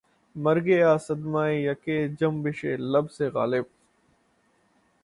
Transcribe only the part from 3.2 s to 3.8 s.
Ghalib